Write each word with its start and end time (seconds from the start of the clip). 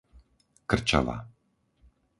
Krčava 0.69 1.17